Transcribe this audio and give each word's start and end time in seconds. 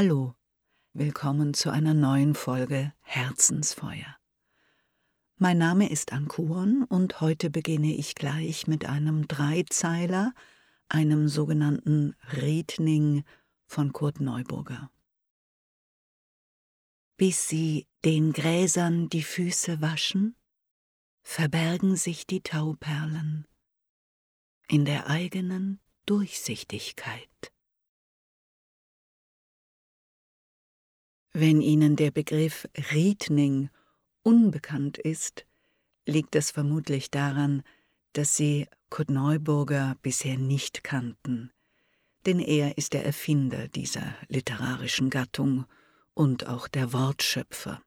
Hallo, 0.00 0.36
willkommen 0.92 1.54
zu 1.54 1.70
einer 1.70 1.92
neuen 1.92 2.36
Folge 2.36 2.94
Herzensfeuer. 3.00 4.16
Mein 5.38 5.58
Name 5.58 5.90
ist 5.90 6.12
Ankuon 6.12 6.84
und 6.84 7.20
heute 7.20 7.50
beginne 7.50 7.92
ich 7.92 8.14
gleich 8.14 8.68
mit 8.68 8.86
einem 8.86 9.26
Dreizeiler, 9.26 10.34
einem 10.88 11.26
sogenannten 11.26 12.14
Redning 12.30 13.24
von 13.66 13.92
Kurt 13.92 14.20
Neuburger. 14.20 14.88
Bis 17.16 17.48
sie 17.48 17.88
den 18.04 18.32
Gräsern 18.32 19.08
die 19.08 19.24
Füße 19.24 19.80
waschen, 19.80 20.36
verbergen 21.22 21.96
sich 21.96 22.24
die 22.24 22.42
Tauperlen 22.42 23.48
in 24.68 24.84
der 24.84 25.08
eigenen 25.08 25.80
Durchsichtigkeit. 26.06 27.27
Wenn 31.32 31.60
Ihnen 31.60 31.96
der 31.96 32.10
Begriff 32.10 32.66
Riedning 32.92 33.70
unbekannt 34.22 34.98
ist, 34.98 35.46
liegt 36.06 36.34
es 36.34 36.50
vermutlich 36.50 37.10
daran, 37.10 37.62
dass 38.14 38.34
Sie 38.34 38.66
Kurt 38.90 39.10
Neuburger 39.10 39.96
bisher 40.02 40.38
nicht 40.38 40.82
kannten, 40.82 41.52
denn 42.24 42.40
er 42.40 42.78
ist 42.78 42.94
der 42.94 43.04
Erfinder 43.04 43.68
dieser 43.68 44.14
literarischen 44.28 45.10
Gattung 45.10 45.66
und 46.14 46.46
auch 46.46 46.66
der 46.66 46.92
Wortschöpfer. 46.92 47.82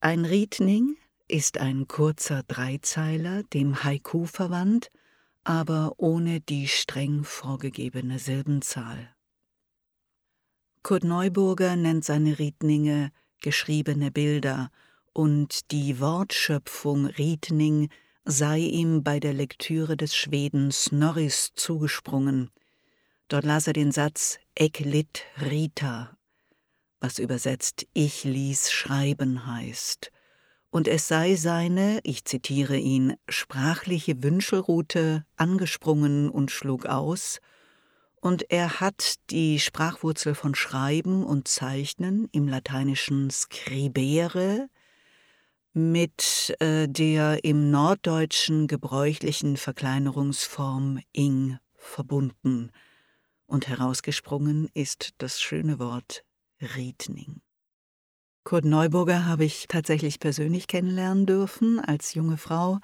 Ein 0.00 0.26
Riedning 0.26 0.96
ist 1.28 1.58
ein 1.58 1.88
kurzer 1.88 2.42
Dreizeiler, 2.42 3.42
dem 3.44 3.82
Haiku 3.82 4.26
verwandt, 4.26 4.90
aber 5.42 5.94
ohne 5.96 6.40
die 6.40 6.68
streng 6.68 7.24
vorgegebene 7.24 8.18
Silbenzahl. 8.18 9.13
Kurt 10.84 11.02
Neuburger 11.02 11.76
nennt 11.76 12.04
seine 12.04 12.38
Riedninge 12.38 13.10
geschriebene 13.40 14.10
Bilder, 14.10 14.70
und 15.14 15.70
die 15.70 15.98
Wortschöpfung 15.98 17.06
Riedning 17.06 17.88
sei 18.26 18.58
ihm 18.58 19.02
bei 19.02 19.18
der 19.18 19.32
Lektüre 19.32 19.96
des 19.96 20.14
Schweden 20.14 20.70
Snorris 20.70 21.52
zugesprungen. 21.54 22.50
Dort 23.28 23.46
las 23.46 23.66
er 23.66 23.72
den 23.72 23.92
Satz 23.92 24.38
Ek 24.54 24.80
lit 24.80 25.22
Rita, 25.40 26.18
was 27.00 27.18
übersetzt 27.18 27.86
Ich 27.94 28.24
ließ 28.24 28.70
schreiben 28.70 29.46
heißt, 29.46 30.12
und 30.68 30.86
es 30.86 31.08
sei 31.08 31.36
seine, 31.36 32.00
ich 32.02 32.26
zitiere 32.26 32.76
ihn, 32.76 33.14
sprachliche 33.26 34.22
Wünschelrute 34.22 35.24
angesprungen 35.36 36.28
und 36.28 36.50
schlug 36.50 36.84
aus, 36.84 37.40
und 38.24 38.50
er 38.50 38.80
hat 38.80 39.16
die 39.28 39.60
Sprachwurzel 39.60 40.34
von 40.34 40.54
Schreiben 40.54 41.26
und 41.26 41.46
Zeichnen 41.46 42.26
im 42.32 42.48
lateinischen 42.48 43.28
scribere 43.28 44.70
mit 45.74 46.56
äh, 46.58 46.88
der 46.88 47.44
im 47.44 47.70
Norddeutschen 47.70 48.66
gebräuchlichen 48.66 49.58
Verkleinerungsform 49.58 51.00
ing 51.12 51.58
verbunden, 51.74 52.70
und 53.44 53.68
herausgesprungen 53.68 54.70
ist 54.72 55.10
das 55.18 55.42
schöne 55.42 55.78
Wort 55.78 56.24
Riedning. 56.62 57.42
Kurt 58.42 58.64
Neuburger 58.64 59.26
habe 59.26 59.44
ich 59.44 59.66
tatsächlich 59.68 60.18
persönlich 60.18 60.66
kennenlernen 60.66 61.26
dürfen 61.26 61.78
als 61.78 62.14
junge 62.14 62.38
Frau. 62.38 62.78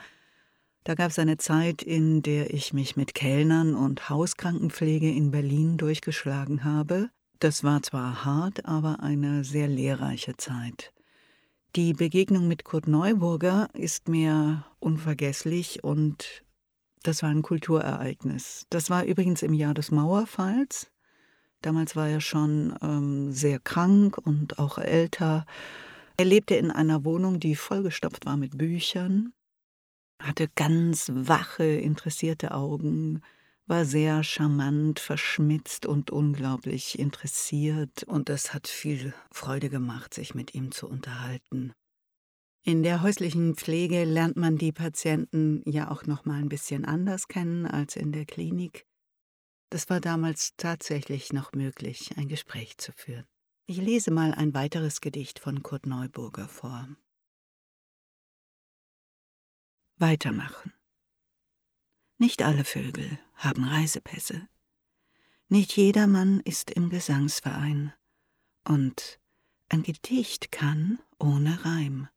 Da 0.91 0.97
gab 0.97 1.13
es 1.13 1.21
eine 1.21 1.37
Zeit, 1.37 1.85
in 1.85 2.21
der 2.21 2.53
ich 2.53 2.73
mich 2.73 2.97
mit 2.97 3.15
Kellnern 3.15 3.77
und 3.77 4.11
Hauskrankenpflege 4.11 5.09
in 5.09 5.31
Berlin 5.31 5.77
durchgeschlagen 5.77 6.65
habe. 6.65 7.11
Das 7.39 7.63
war 7.63 7.81
zwar 7.85 8.25
hart, 8.25 8.67
aber 8.67 8.99
eine 8.99 9.45
sehr 9.45 9.69
lehrreiche 9.69 10.37
Zeit. 10.37 10.93
Die 11.77 11.93
Begegnung 11.93 12.49
mit 12.49 12.65
Kurt 12.65 12.89
Neuburger 12.89 13.69
ist 13.73 14.09
mir 14.09 14.65
unvergesslich 14.81 15.85
und 15.85 16.43
das 17.05 17.23
war 17.23 17.31
ein 17.31 17.43
Kulturereignis. 17.43 18.67
Das 18.69 18.91
war 18.91 19.05
übrigens 19.05 19.43
im 19.43 19.55
Jahr 19.55 19.75
des 19.75 19.93
Mauerfalls. 19.93 20.91
Damals 21.63 21.95
war 21.95 22.09
er 22.09 22.21
schon 22.21 22.77
ähm, 22.83 23.31
sehr 23.31 23.61
krank 23.61 24.19
und 24.19 24.59
auch 24.59 24.77
älter. 24.77 25.47
Er 26.17 26.25
lebte 26.25 26.57
in 26.57 26.73
einer 26.73 27.05
Wohnung, 27.05 27.39
die 27.39 27.55
vollgestopft 27.55 28.27
war 28.27 28.37
mit 28.37 28.59
Büchern, 28.59 29.33
hatte 30.21 30.49
ganz 30.55 31.11
wache, 31.15 31.65
interessierte 31.65 32.53
Augen, 32.53 33.23
war 33.67 33.85
sehr 33.85 34.25
charmant, 34.25 34.99
verschmitzt 34.99 35.87
und 35.87 36.11
unglaublich 36.11 36.99
interessiert, 36.99 38.03
und 38.05 38.29
es 38.29 38.53
hat 38.53 38.67
viel 38.69 39.15
Freude 39.31 39.71
gemacht, 39.71 40.13
sich 40.13 40.35
mit 40.35 40.55
ihm 40.55 40.73
zu 40.73 40.89
unterhalten. 40.89 41.73
In 42.63 42.83
der 42.83 43.01
häuslichen 43.01 43.55
Pflege 43.55 44.05
lernt 44.05 44.37
man 44.37 44.59
die 44.59 44.73
Patienten 44.73 45.63
ja 45.65 45.91
auch 45.91 46.05
noch 46.05 46.27
mal 46.27 46.39
ein 46.39 46.51
bisschen 46.51 46.85
anders 46.85 47.27
kennen 47.29 47.67
als 47.67 47.97
in 47.97 48.13
der 48.13 48.27
Klinik. 48.27 48.87
Das 49.71 49.89
war 49.89 50.01
damals 50.01 50.55
tatsächlich 50.57 51.33
noch 51.33 51.53
möglich, 51.53 52.11
ein 52.17 52.29
Gespräch 52.29 52.77
zu 52.77 52.93
führen. 52.93 53.25
Ich 53.67 53.79
lese 53.79 54.11
mal 54.11 54.35
ein 54.35 54.53
weiteres 54.53 55.01
Gedicht 55.01 55.39
von 55.39 55.63
Kurt 55.63 55.87
Neuburger 55.87 56.49
vor. 56.49 56.89
Weitermachen. 60.01 60.73
Nicht 62.19 62.43
alle 62.43 62.65
Vögel 62.65 63.19
haben 63.35 63.65
Reisepässe. 63.65 64.49
Nicht 65.49 65.77
jedermann 65.77 66.41
ist 66.41 66.71
im 66.71 66.91
Gesangsverein. 66.91 67.93
Und 68.65 69.21
ein 69.69 69.83
Gedicht 69.83 70.51
kann 70.53 70.99
ohne 71.19 71.65
Reim. 71.65 72.09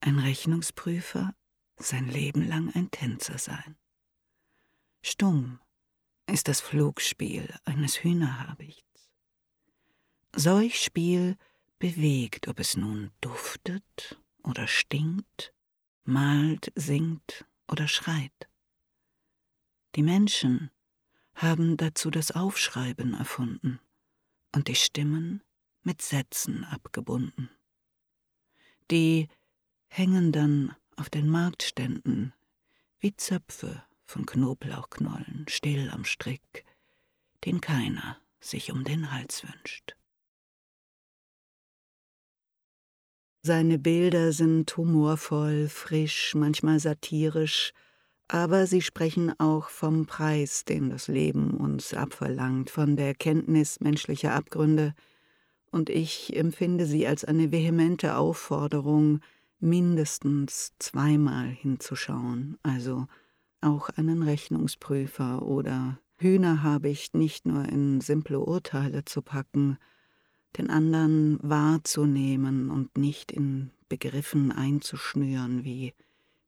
Ein 0.00 0.18
Rechnungsprüfer 0.18 1.34
sein 1.76 2.08
Leben 2.08 2.46
lang 2.46 2.74
ein 2.74 2.90
Tänzer 2.90 3.38
sein. 3.38 3.76
Stumm 5.02 5.60
ist 6.26 6.48
das 6.48 6.60
Flugspiel 6.60 7.54
eines 7.64 8.02
Hühnerhabichts. 8.02 9.10
Solch 10.34 10.82
Spiel 10.82 11.36
bewegt, 11.78 12.48
ob 12.48 12.58
es 12.58 12.76
nun 12.76 13.12
duftet 13.20 14.20
oder 14.42 14.66
stinkt, 14.66 15.53
malt, 16.04 16.72
singt 16.74 17.44
oder 17.68 17.88
schreit. 17.88 18.48
Die 19.94 20.02
Menschen 20.02 20.70
haben 21.34 21.76
dazu 21.76 22.10
das 22.10 22.30
Aufschreiben 22.30 23.14
erfunden 23.14 23.80
und 24.54 24.68
die 24.68 24.74
Stimmen 24.74 25.42
mit 25.82 26.02
Sätzen 26.02 26.64
abgebunden. 26.64 27.50
Die 28.90 29.28
hängen 29.88 30.32
dann 30.32 30.74
auf 30.96 31.10
den 31.10 31.28
Marktständen 31.28 32.32
wie 32.98 33.16
Zöpfe 33.16 33.84
von 34.04 34.26
Knoblauchknollen 34.26 35.46
still 35.48 35.90
am 35.90 36.04
Strick, 36.04 36.64
den 37.44 37.60
keiner 37.60 38.18
sich 38.40 38.70
um 38.70 38.84
den 38.84 39.10
Hals 39.10 39.42
wünscht. 39.42 39.96
Seine 43.46 43.78
Bilder 43.78 44.32
sind 44.32 44.74
humorvoll, 44.74 45.68
frisch, 45.68 46.34
manchmal 46.34 46.80
satirisch, 46.80 47.74
aber 48.26 48.66
sie 48.66 48.80
sprechen 48.80 49.38
auch 49.38 49.68
vom 49.68 50.06
Preis, 50.06 50.64
den 50.64 50.88
das 50.88 51.08
Leben 51.08 51.50
uns 51.50 51.92
abverlangt, 51.92 52.70
von 52.70 52.96
der 52.96 53.14
Kenntnis 53.14 53.80
menschlicher 53.80 54.32
Abgründe, 54.32 54.94
und 55.70 55.90
ich 55.90 56.34
empfinde 56.34 56.86
sie 56.86 57.06
als 57.06 57.22
eine 57.26 57.52
vehemente 57.52 58.16
Aufforderung, 58.16 59.20
mindestens 59.60 60.72
zweimal 60.78 61.48
hinzuschauen, 61.48 62.56
also 62.62 63.08
auch 63.60 63.90
einen 63.90 64.22
Rechnungsprüfer 64.22 65.42
oder 65.42 65.98
Hühnerhabicht 66.16 67.14
nicht 67.14 67.44
nur 67.44 67.66
in 67.66 68.00
simple 68.00 68.40
Urteile 68.40 69.04
zu 69.04 69.20
packen, 69.20 69.76
den 70.56 70.70
anderen 70.70 71.38
wahrzunehmen 71.42 72.70
und 72.70 72.96
nicht 72.96 73.32
in 73.32 73.70
Begriffen 73.88 74.52
einzuschnüren 74.52 75.64
wie 75.64 75.94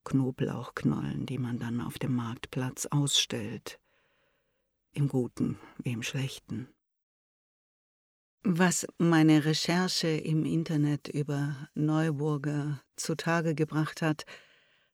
Knoblauchknollen, 0.04 1.26
die 1.26 1.38
man 1.38 1.58
dann 1.58 1.80
auf 1.80 1.98
dem 1.98 2.14
Marktplatz 2.14 2.86
ausstellt, 2.86 3.80
im 4.92 5.08
Guten 5.08 5.58
wie 5.82 5.92
im 5.92 6.02
Schlechten. 6.02 6.68
Was 8.42 8.86
meine 8.98 9.44
Recherche 9.44 10.06
im 10.06 10.44
Internet 10.44 11.08
über 11.08 11.68
Neuburger 11.74 12.80
zutage 12.94 13.56
gebracht 13.56 14.02
hat, 14.02 14.24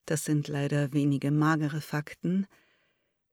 das 0.06 0.24
sind 0.24 0.48
leider 0.48 0.94
wenige 0.94 1.30
magere 1.30 1.82
Fakten. 1.82 2.46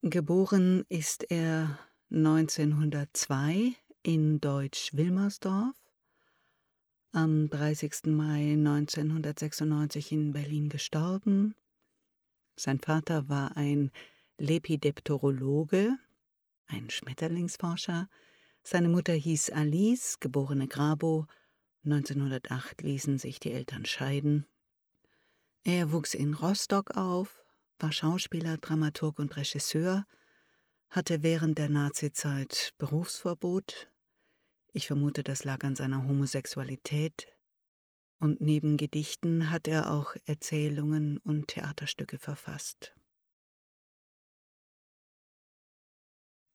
Geboren 0.01 0.83
ist 0.89 1.31
er 1.31 1.79
1902 2.11 3.75
in 4.03 4.39
Deutsch-Wilmersdorf, 4.39 5.75
am 7.11 7.49
30. 7.49 8.05
Mai 8.05 8.53
1996 8.53 10.11
in 10.11 10.31
Berlin 10.31 10.69
gestorben. 10.69 11.55
Sein 12.55 12.79
Vater 12.79 13.29
war 13.29 13.57
ein 13.57 13.91
Lepidopterologe, 14.37 15.97
ein 16.67 16.89
Schmetterlingsforscher. 16.89 18.09
Seine 18.63 18.89
Mutter 18.89 19.13
hieß 19.13 19.49
Alice, 19.51 20.19
geborene 20.19 20.67
Grabo. 20.67 21.25
1908 21.83 22.81
ließen 22.81 23.17
sich 23.17 23.39
die 23.39 23.51
Eltern 23.51 23.85
scheiden. 23.85 24.45
Er 25.63 25.91
wuchs 25.91 26.13
in 26.13 26.33
Rostock 26.33 26.95
auf, 26.95 27.43
war 27.79 27.91
Schauspieler, 27.91 28.57
Dramaturg 28.57 29.19
und 29.19 29.35
Regisseur, 29.35 30.05
hatte 30.89 31.21
während 31.23 31.57
der 31.57 31.69
Nazizeit 31.69 32.73
Berufsverbot. 32.77 33.91
Ich 34.73 34.87
vermute, 34.87 35.23
das 35.23 35.43
lag 35.43 35.63
an 35.63 35.75
seiner 35.75 36.07
Homosexualität. 36.07 37.27
Und 38.19 38.41
neben 38.41 38.75
Gedichten 38.75 39.49
hat 39.49 39.67
er 39.67 39.91
auch 39.91 40.15
Erzählungen 40.25 41.19
und 41.19 41.47
Theaterstücke 41.47 42.17
verfasst. 42.17 42.93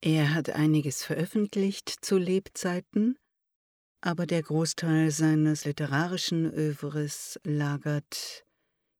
Er 0.02 0.34
hat 0.34 0.50
einiges 0.50 1.02
veröffentlicht 1.02 1.88
zu 1.88 2.18
Lebzeiten, 2.18 3.16
aber 4.02 4.26
der 4.26 4.42
Großteil 4.42 5.10
seines 5.10 5.64
literarischen 5.64 6.44
Övres 6.52 7.40
lagert 7.42 8.44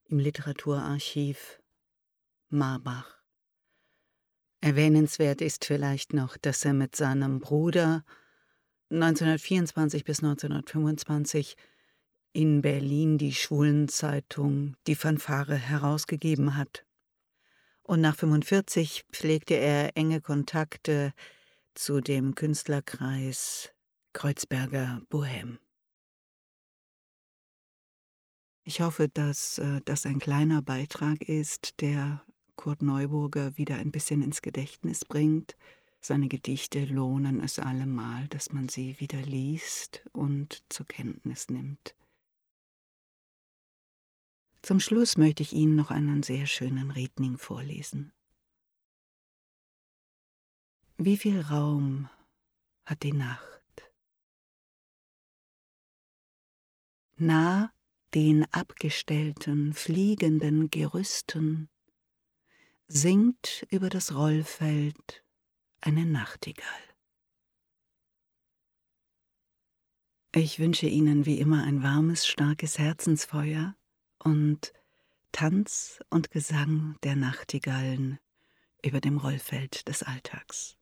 im 0.05 0.17
Literaturarchiv 0.17 1.61
Marbach. 2.49 3.14
Erwähnenswert 4.65 5.41
ist 5.41 5.63
vielleicht 5.63 6.13
noch, 6.13 6.37
dass 6.37 6.65
er 6.65 6.73
mit 6.73 6.95
seinem 6.95 7.39
Bruder 7.39 8.03
1924 8.89 10.03
bis 10.03 10.23
1925 10.23 11.55
in 12.33 12.63
Berlin 12.63 13.19
die 13.19 13.35
Schwulenzeitung 13.35 14.75
Die 14.87 14.95
Fanfare 14.95 15.55
herausgegeben 15.55 16.57
hat 16.57 16.83
und 17.83 18.01
nach 18.01 18.15
45 18.15 19.05
pflegte 19.11 19.53
er 19.53 19.95
enge 19.95 20.19
Kontakte 20.19 21.13
zu 21.75 22.01
dem 22.01 22.33
Künstlerkreis 22.33 23.71
Kreuzberger 24.13 25.03
Bohem. 25.09 25.59
Ich 28.63 28.81
hoffe, 28.81 29.09
dass 29.09 29.59
äh, 29.59 29.81
das 29.85 30.07
ein 30.07 30.17
kleiner 30.17 30.63
Beitrag 30.63 31.21
ist, 31.21 31.81
der 31.81 32.25
Kurt 32.55 32.81
Neuburger 32.81 33.57
wieder 33.57 33.75
ein 33.75 33.91
bisschen 33.91 34.21
ins 34.21 34.41
Gedächtnis 34.41 35.05
bringt. 35.05 35.55
Seine 36.01 36.27
Gedichte 36.27 36.85
lohnen 36.85 37.41
es 37.41 37.59
allemal, 37.59 38.27
dass 38.27 38.51
man 38.51 38.69
sie 38.69 38.99
wieder 38.99 39.21
liest 39.21 40.05
und 40.13 40.63
zur 40.69 40.85
Kenntnis 40.85 41.49
nimmt. 41.49 41.95
Zum 44.61 44.79
Schluss 44.79 45.17
möchte 45.17 45.43
ich 45.43 45.53
Ihnen 45.53 45.75
noch 45.75 45.91
einen 45.91 46.23
sehr 46.23 46.47
schönen 46.47 46.91
Redning 46.91 47.37
vorlesen. 47.37 48.13
Wie 50.97 51.17
viel 51.17 51.41
Raum 51.41 52.09
hat 52.85 53.03
die 53.03 53.13
Nacht? 53.13 53.91
Nah 57.17 57.71
den 58.15 58.45
abgestellten, 58.53 59.73
fliegenden 59.73 60.69
Gerüsten 60.69 61.69
singt 62.87 63.65
über 63.69 63.89
das 63.89 64.13
Rollfeld 64.13 65.23
eine 65.81 66.05
Nachtigall. 66.05 66.65
Ich 70.33 70.59
wünsche 70.59 70.87
Ihnen 70.87 71.25
wie 71.25 71.39
immer 71.39 71.63
ein 71.63 71.81
warmes, 71.81 72.27
starkes 72.27 72.77
Herzensfeuer 72.77 73.75
und 74.19 74.73
Tanz 75.31 75.99
und 76.09 76.29
Gesang 76.29 76.97
der 77.03 77.15
Nachtigallen 77.15 78.19
über 78.83 78.99
dem 78.99 79.17
Rollfeld 79.17 79.87
des 79.87 80.03
Alltags. 80.03 80.77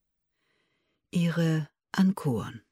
Ihre 1.11 1.69
Ankuren 1.91 2.63